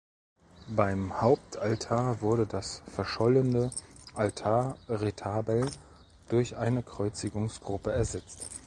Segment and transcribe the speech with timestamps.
[0.67, 3.69] Beim Hauptaltar wurde das verschollene
[4.15, 5.69] Altarretabel
[6.27, 8.47] durch eine Kreuzigungsgruppe ersetzt.